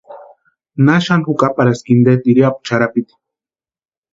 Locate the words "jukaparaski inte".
1.27-2.13